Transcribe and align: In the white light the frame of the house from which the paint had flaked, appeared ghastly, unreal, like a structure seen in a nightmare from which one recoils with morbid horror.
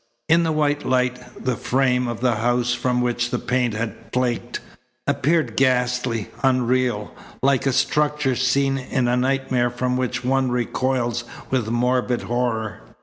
In 0.27 0.41
the 0.41 0.51
white 0.51 0.83
light 0.83 1.19
the 1.45 1.55
frame 1.55 2.07
of 2.07 2.21
the 2.21 2.37
house 2.37 2.73
from 2.73 3.01
which 3.01 3.29
the 3.29 3.37
paint 3.37 3.75
had 3.75 3.93
flaked, 4.11 4.59
appeared 5.05 5.55
ghastly, 5.55 6.29
unreal, 6.41 7.13
like 7.43 7.67
a 7.67 7.71
structure 7.71 8.35
seen 8.35 8.79
in 8.79 9.07
a 9.07 9.15
nightmare 9.15 9.69
from 9.69 9.97
which 9.97 10.25
one 10.25 10.49
recoils 10.51 11.23
with 11.51 11.69
morbid 11.69 12.23
horror. 12.23 12.81